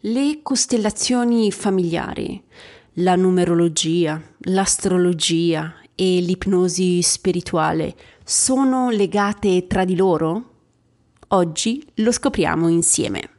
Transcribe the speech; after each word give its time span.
Le 0.00 0.40
costellazioni 0.42 1.50
familiari, 1.50 2.42
la 2.96 3.16
numerologia, 3.16 4.20
l'astrologia 4.40 5.74
e 5.94 6.20
l'ipnosi 6.20 7.00
spirituale 7.00 7.96
sono 8.22 8.90
legate 8.90 9.66
tra 9.66 9.86
di 9.86 9.96
loro? 9.96 10.50
Oggi 11.28 11.82
lo 11.94 12.12
scopriamo 12.12 12.68
insieme. 12.68 13.38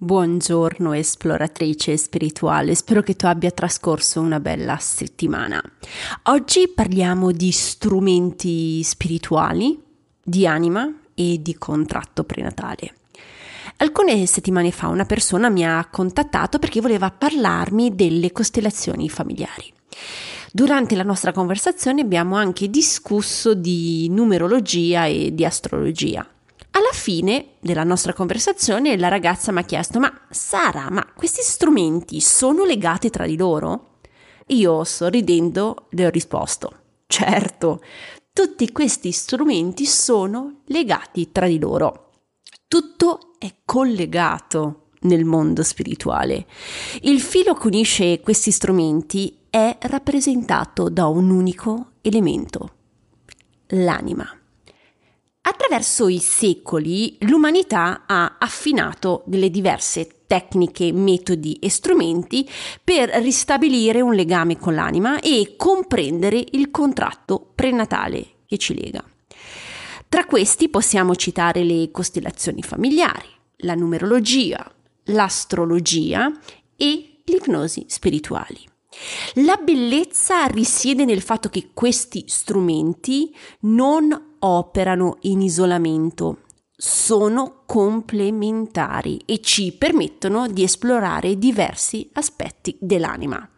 Buongiorno 0.00 0.92
esploratrice 0.92 1.96
spirituale, 1.96 2.76
spero 2.76 3.02
che 3.02 3.16
tu 3.16 3.26
abbia 3.26 3.50
trascorso 3.50 4.20
una 4.20 4.38
bella 4.38 4.76
settimana. 4.76 5.60
Oggi 6.26 6.68
parliamo 6.72 7.32
di 7.32 7.50
strumenti 7.50 8.80
spirituali, 8.84 9.76
di 10.22 10.46
anima 10.46 10.88
e 11.14 11.42
di 11.42 11.58
contratto 11.58 12.22
prenatale. 12.22 12.94
Alcune 13.78 14.24
settimane 14.26 14.70
fa 14.70 14.86
una 14.86 15.04
persona 15.04 15.48
mi 15.48 15.66
ha 15.66 15.84
contattato 15.90 16.60
perché 16.60 16.80
voleva 16.80 17.10
parlarmi 17.10 17.96
delle 17.96 18.30
costellazioni 18.30 19.08
familiari. 19.08 19.72
Durante 20.52 20.94
la 20.94 21.02
nostra 21.02 21.32
conversazione 21.32 22.02
abbiamo 22.02 22.36
anche 22.36 22.70
discusso 22.70 23.52
di 23.52 24.08
numerologia 24.10 25.06
e 25.06 25.34
di 25.34 25.44
astrologia. 25.44 26.24
Alla 26.78 26.92
fine 26.92 27.54
della 27.58 27.82
nostra 27.82 28.12
conversazione 28.12 28.96
la 28.96 29.08
ragazza 29.08 29.50
mi 29.50 29.58
ha 29.58 29.64
chiesto 29.64 29.98
ma 29.98 30.12
Sara, 30.30 30.86
ma 30.90 31.04
questi 31.12 31.42
strumenti 31.42 32.20
sono 32.20 32.64
legati 32.64 33.10
tra 33.10 33.26
di 33.26 33.36
loro? 33.36 33.96
Io 34.50 34.84
sorridendo 34.84 35.88
le 35.90 36.06
ho 36.06 36.10
risposto 36.10 36.78
certo, 37.08 37.80
tutti 38.32 38.70
questi 38.70 39.10
strumenti 39.10 39.86
sono 39.86 40.60
legati 40.66 41.32
tra 41.32 41.48
di 41.48 41.58
loro. 41.58 42.10
Tutto 42.68 43.32
è 43.38 43.52
collegato 43.64 44.90
nel 45.00 45.24
mondo 45.24 45.64
spirituale. 45.64 46.46
Il 47.00 47.20
filo 47.20 47.54
che 47.54 47.66
unisce 47.66 48.20
questi 48.20 48.52
strumenti 48.52 49.46
è 49.50 49.76
rappresentato 49.80 50.88
da 50.88 51.08
un 51.08 51.30
unico 51.30 51.92
elemento, 52.02 52.70
l'anima. 53.68 54.37
Attraverso 55.48 56.08
i 56.08 56.18
secoli 56.18 57.16
l'umanità 57.20 58.02
ha 58.04 58.36
affinato 58.38 59.22
delle 59.24 59.48
diverse 59.48 60.24
tecniche, 60.26 60.92
metodi 60.92 61.54
e 61.54 61.70
strumenti 61.70 62.46
per 62.84 63.08
ristabilire 63.22 64.02
un 64.02 64.12
legame 64.12 64.58
con 64.58 64.74
l'anima 64.74 65.20
e 65.20 65.54
comprendere 65.56 66.44
il 66.50 66.70
contratto 66.70 67.50
prenatale 67.54 68.26
che 68.44 68.58
ci 68.58 68.78
lega. 68.78 69.02
Tra 70.06 70.26
questi 70.26 70.68
possiamo 70.68 71.16
citare 71.16 71.64
le 71.64 71.90
costellazioni 71.90 72.62
familiari, 72.62 73.28
la 73.60 73.74
numerologia, 73.74 74.70
l'astrologia 75.04 76.30
e 76.76 77.20
l'ipnosi 77.24 77.86
spirituali. 77.88 78.68
La 79.34 79.56
bellezza 79.56 80.46
risiede 80.46 81.04
nel 81.04 81.20
fatto 81.20 81.48
che 81.48 81.70
questi 81.74 82.24
strumenti 82.26 83.34
non 83.60 84.36
operano 84.40 85.18
in 85.22 85.42
isolamento, 85.42 86.44
sono 86.80 87.64
complementari 87.66 89.20
e 89.26 89.40
ci 89.40 89.72
permettono 89.72 90.46
di 90.46 90.62
esplorare 90.62 91.36
diversi 91.36 92.08
aspetti 92.12 92.76
dell'anima. 92.80 93.48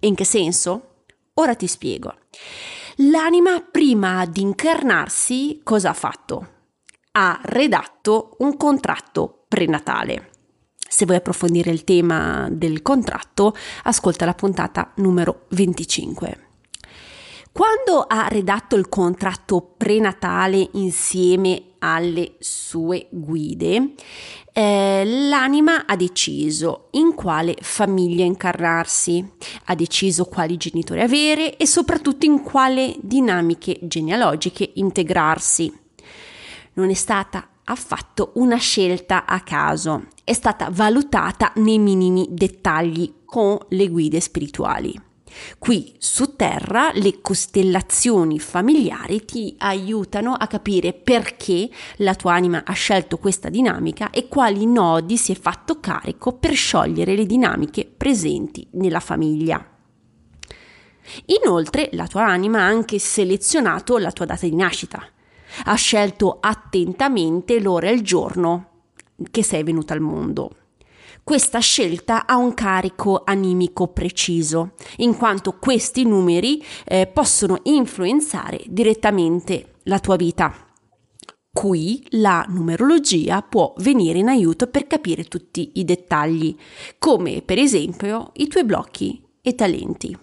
In 0.00 0.14
che 0.14 0.24
senso? 0.24 0.96
Ora 1.34 1.54
ti 1.54 1.66
spiego. 1.66 2.14
L'anima 2.96 3.60
prima 3.60 4.26
di 4.26 4.40
incarnarsi 4.40 5.60
cosa 5.62 5.90
ha 5.90 5.94
fatto? 5.94 6.48
Ha 7.12 7.40
redatto 7.44 8.36
un 8.38 8.56
contratto 8.56 9.44
prenatale. 9.48 10.30
Se 10.94 11.06
vuoi 11.06 11.16
approfondire 11.16 11.72
il 11.72 11.82
tema 11.82 12.46
del 12.52 12.80
contratto, 12.80 13.52
ascolta 13.82 14.24
la 14.26 14.34
puntata 14.34 14.92
numero 14.98 15.46
25. 15.48 16.38
Quando 17.50 18.04
ha 18.06 18.28
redatto 18.28 18.76
il 18.76 18.88
contratto 18.88 19.74
prenatale 19.76 20.68
insieme 20.74 21.70
alle 21.80 22.36
sue 22.38 23.08
guide, 23.10 23.94
eh, 24.52 25.02
l'anima 25.04 25.84
ha 25.84 25.96
deciso 25.96 26.90
in 26.92 27.14
quale 27.14 27.56
famiglia 27.60 28.24
incarnarsi, 28.24 29.32
ha 29.64 29.74
deciso 29.74 30.26
quali 30.26 30.56
genitori 30.56 31.00
avere 31.00 31.56
e 31.56 31.66
soprattutto 31.66 32.24
in 32.24 32.40
quale 32.40 32.94
dinamiche 33.00 33.80
genealogiche 33.82 34.70
integrarsi. 34.74 35.76
Non 36.74 36.88
è 36.88 36.94
stata 36.94 37.48
affatto 37.64 38.32
una 38.34 38.56
scelta 38.56 39.24
a 39.24 39.40
caso, 39.40 40.06
è 40.24 40.32
stata 40.32 40.68
valutata 40.70 41.52
nei 41.56 41.78
minimi 41.78 42.26
dettagli 42.30 43.22
con 43.24 43.58
le 43.68 43.88
guide 43.88 44.20
spirituali. 44.20 45.00
Qui 45.58 45.94
su 45.98 46.36
Terra 46.36 46.92
le 46.94 47.20
costellazioni 47.20 48.38
familiari 48.38 49.24
ti 49.24 49.54
aiutano 49.58 50.32
a 50.34 50.46
capire 50.46 50.92
perché 50.92 51.68
la 51.96 52.14
tua 52.14 52.34
anima 52.34 52.62
ha 52.64 52.72
scelto 52.72 53.18
questa 53.18 53.48
dinamica 53.48 54.10
e 54.10 54.28
quali 54.28 54.64
nodi 54.66 55.16
si 55.16 55.32
è 55.32 55.34
fatto 55.34 55.80
carico 55.80 56.34
per 56.34 56.54
sciogliere 56.54 57.16
le 57.16 57.26
dinamiche 57.26 57.84
presenti 57.84 58.66
nella 58.72 59.00
famiglia. 59.00 59.68
Inoltre 61.26 61.90
la 61.92 62.06
tua 62.06 62.26
anima 62.26 62.60
ha 62.60 62.66
anche 62.66 62.98
selezionato 62.98 63.98
la 63.98 64.12
tua 64.12 64.24
data 64.24 64.46
di 64.46 64.54
nascita, 64.54 65.06
ha 65.64 65.74
scelto 65.74 66.38
attentamente 66.40 67.60
l'ora 67.60 67.88
e 67.88 67.92
il 67.92 68.02
giorno 68.02 68.68
che 69.30 69.42
sei 69.42 69.62
venuta 69.62 69.94
al 69.94 70.00
mondo. 70.00 70.50
Questa 71.22 71.58
scelta 71.58 72.26
ha 72.26 72.36
un 72.36 72.52
carico 72.52 73.22
animico 73.24 73.88
preciso, 73.88 74.72
in 74.98 75.16
quanto 75.16 75.56
questi 75.58 76.04
numeri 76.04 76.62
eh, 76.84 77.06
possono 77.06 77.60
influenzare 77.62 78.62
direttamente 78.66 79.76
la 79.84 79.98
tua 80.00 80.16
vita. 80.16 80.54
Qui 81.50 82.04
la 82.10 82.44
numerologia 82.48 83.40
può 83.40 83.72
venire 83.78 84.18
in 84.18 84.28
aiuto 84.28 84.66
per 84.66 84.86
capire 84.86 85.24
tutti 85.24 85.72
i 85.74 85.84
dettagli, 85.84 86.54
come 86.98 87.40
per 87.40 87.58
esempio 87.58 88.32
i 88.34 88.46
tuoi 88.48 88.64
blocchi 88.64 89.24
e 89.40 89.54
talenti. 89.54 90.18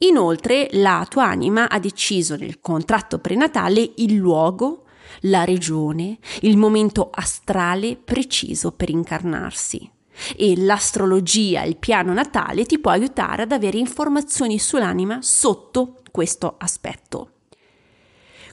Inoltre 0.00 0.68
la 0.72 1.04
tua 1.08 1.24
anima 1.24 1.68
ha 1.68 1.80
deciso 1.80 2.36
nel 2.36 2.60
contratto 2.60 3.18
prenatale 3.18 3.94
il 3.96 4.14
luogo, 4.14 4.84
la 5.22 5.42
regione, 5.42 6.18
il 6.42 6.56
momento 6.56 7.10
astrale 7.12 7.96
preciso 7.96 8.70
per 8.70 8.90
incarnarsi. 8.90 9.90
E 10.36 10.56
l'astrologia, 10.56 11.64
il 11.64 11.76
piano 11.78 12.12
natale, 12.12 12.64
ti 12.64 12.78
può 12.78 12.92
aiutare 12.92 13.42
ad 13.42 13.50
avere 13.50 13.78
informazioni 13.78 14.58
sull'anima 14.60 15.18
sotto 15.20 16.02
questo 16.12 16.54
aspetto. 16.58 17.30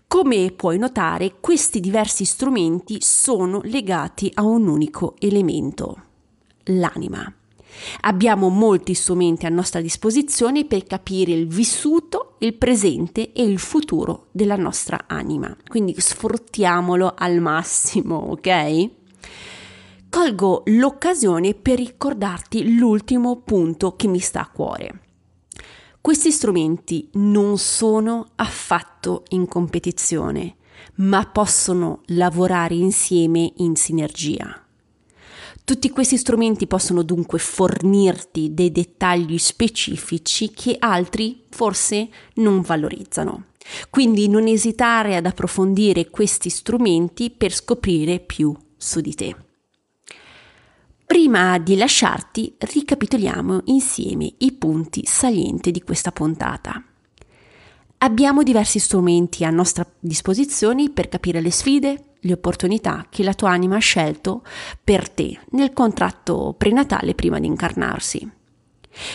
Come 0.08 0.52
puoi 0.52 0.80
notare, 0.80 1.36
questi 1.40 1.80
diversi 1.80 2.26
strumenti 2.26 2.98
sono 3.02 3.62
legati 3.64 4.32
a 4.34 4.44
un 4.44 4.68
unico 4.68 5.16
elemento, 5.20 6.04
l'anima. 6.66 7.32
Abbiamo 8.02 8.50
molti 8.50 8.94
strumenti 8.94 9.46
a 9.46 9.50
nostra 9.50 9.82
disposizione 9.82 10.66
per 10.66 10.84
capire 10.84 11.32
il 11.32 11.48
vissuto, 11.48 12.36
il 12.40 12.54
presente 12.56 13.32
e 13.34 13.44
il 13.44 13.60
futuro 13.60 14.28
della 14.32 14.56
nostra 14.56 15.06
anima. 15.08 15.56
Quindi 15.68 15.96
sfruttiamolo 15.98 17.14
al 17.16 17.40
massimo, 17.40 18.16
ok? 18.16 18.90
Colgo 20.10 20.64
l'occasione 20.68 21.54
per 21.54 21.78
ricordarti 21.78 22.78
l'ultimo 22.78 23.42
punto 23.42 23.96
che 23.96 24.08
mi 24.08 24.20
sta 24.20 24.42
a 24.42 24.50
cuore. 24.50 25.02
Questi 26.00 26.32
strumenti 26.32 27.10
non 27.14 27.58
sono 27.58 28.28
affatto 28.36 29.24
in 29.30 29.48
competizione, 29.48 30.56
ma 30.96 31.26
possono 31.26 32.02
lavorare 32.08 32.76
insieme 32.76 33.52
in 33.58 33.76
sinergia. 33.76 34.65
Tutti 35.66 35.90
questi 35.90 36.16
strumenti 36.18 36.68
possono 36.68 37.02
dunque 37.02 37.40
fornirti 37.40 38.54
dei 38.54 38.72
dettagli 38.72 39.40
specifici 39.40 40.52
che 40.52 40.76
altri 40.78 41.46
forse 41.50 42.08
non 42.36 42.62
valorizzano. 42.62 43.46
Quindi 43.90 44.30
non 44.30 44.46
esitare 44.46 45.16
ad 45.16 45.26
approfondire 45.26 46.12
questi 46.12 46.52
strumenti 46.52 47.32
per 47.32 47.52
scoprire 47.52 48.20
più 48.20 48.56
su 48.78 49.02
di 49.02 49.16
te. 49.16 49.36
Prima 51.04 51.58
di 51.58 51.76
lasciarti, 51.78 52.54
ricapitoliamo 52.60 53.62
insieme 53.66 54.34
i 54.38 54.52
punti 54.52 55.02
salienti 55.04 55.72
di 55.72 55.82
questa 55.82 56.12
puntata. 56.12 56.84
Abbiamo 57.98 58.44
diversi 58.44 58.78
strumenti 58.78 59.44
a 59.44 59.50
nostra 59.50 59.84
disposizione 60.00 60.92
per 60.92 61.10
capire 61.10 61.42
le 61.42 61.52
sfide, 61.52 62.05
le 62.20 62.34
opportunità 62.34 63.06
che 63.10 63.24
la 63.24 63.34
tua 63.34 63.52
anima 63.52 63.76
ha 63.76 63.80
scelto 63.80 64.44
per 64.84 65.10
te 65.10 65.40
nel 65.52 65.74
contratto 65.74 66.56
prenatale 66.58 67.16
prima 67.16 67.40
di 67.40 67.48
incarnarsi. 67.48 68.32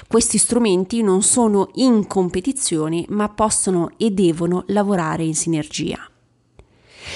Questi 0.07 0.39
strumenti 0.39 1.03
non 1.03 1.23
sono 1.23 1.71
in 1.75 2.07
competizione, 2.07 3.05
ma 3.09 3.29
possono 3.29 3.93
e 3.97 4.11
devono 4.11 4.65
lavorare 4.69 5.25
in 5.25 5.35
sinergia. 5.35 5.99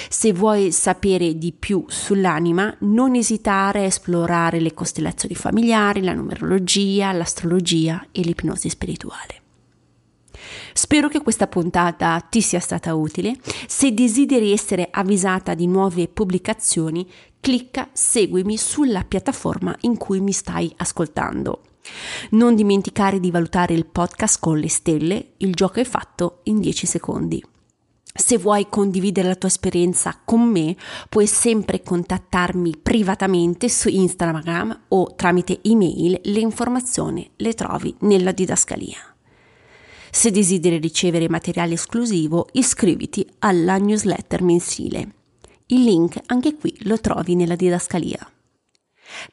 Se 0.09 0.33
vuoi 0.33 0.71
sapere 0.71 1.37
di 1.37 1.53
più 1.53 1.85
sull'anima, 1.87 2.75
non 2.79 3.15
esitare 3.15 3.79
a 3.79 3.85
esplorare 3.85 4.59
le 4.59 4.73
costellazioni 4.73 5.35
familiari, 5.35 6.01
la 6.01 6.13
numerologia, 6.13 7.11
l'astrologia 7.11 8.07
e 8.11 8.21
l'ipnosi 8.21 8.69
spirituale. 8.69 9.44
Spero 10.77 11.07
che 11.07 11.21
questa 11.21 11.47
puntata 11.47 12.19
ti 12.19 12.41
sia 12.41 12.59
stata 12.59 12.93
utile. 12.95 13.37
Se 13.65 13.93
desideri 13.93 14.51
essere 14.51 14.89
avvisata 14.91 15.53
di 15.53 15.67
nuove 15.67 16.09
pubblicazioni, 16.09 17.09
clicca 17.39 17.87
seguimi 17.93 18.57
sulla 18.57 19.05
piattaforma 19.07 19.73
in 19.81 19.95
cui 19.95 20.19
mi 20.19 20.33
stai 20.33 20.69
ascoltando. 20.75 21.61
Non 22.31 22.55
dimenticare 22.55 23.21
di 23.21 23.31
valutare 23.31 23.73
il 23.73 23.85
podcast 23.85 24.37
con 24.41 24.59
le 24.59 24.67
stelle, 24.67 25.29
il 25.37 25.53
gioco 25.53 25.79
è 25.79 25.85
fatto 25.85 26.41
in 26.43 26.59
10 26.59 26.85
secondi. 26.85 27.41
Se 28.13 28.37
vuoi 28.37 28.67
condividere 28.67 29.29
la 29.29 29.35
tua 29.35 29.47
esperienza 29.47 30.19
con 30.25 30.41
me, 30.41 30.75
puoi 31.07 31.25
sempre 31.25 31.83
contattarmi 31.83 32.75
privatamente 32.83 33.69
su 33.69 33.87
Instagram 33.87 34.81
o 34.89 35.15
tramite 35.15 35.57
email. 35.63 36.19
Le 36.21 36.39
informazioni 36.39 37.31
le 37.37 37.53
trovi 37.53 37.95
nella 37.99 38.33
didascalia. 38.33 39.14
Se 40.15 40.31
desideri 40.31 40.77
ricevere 40.77 41.27
materiale 41.27 41.73
esclusivo, 41.73 42.47
iscriviti 42.53 43.27
alla 43.39 43.75
newsletter 43.75 44.41
mensile. 44.43 45.15
Il 45.65 45.83
link 45.83 46.17
anche 46.27 46.55
qui 46.55 46.73
lo 46.83 47.01
trovi 47.01 47.35
nella 47.35 47.57
didascalia. 47.57 48.25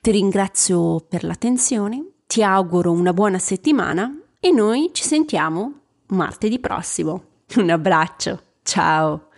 Ti 0.00 0.10
ringrazio 0.10 0.98
per 1.08 1.22
l'attenzione 1.22 2.14
ti 2.26 2.42
auguro 2.42 2.90
una 2.90 3.12
buona 3.12 3.38
settimana 3.38 4.12
e 4.40 4.50
noi 4.50 4.90
ci 4.92 5.04
sentiamo 5.04 5.82
martedì 6.08 6.58
prossimo. 6.58 7.26
Un 7.58 7.70
abbraccio, 7.70 8.42
ciao! 8.64 9.28